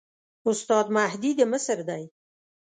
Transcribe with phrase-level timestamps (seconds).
[0.49, 2.03] استاد مهدي د مصر دی.